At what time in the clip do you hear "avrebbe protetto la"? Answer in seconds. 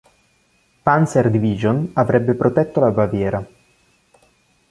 1.93-2.89